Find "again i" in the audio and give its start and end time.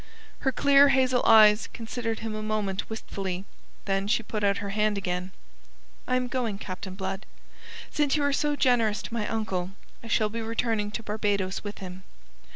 4.97-6.15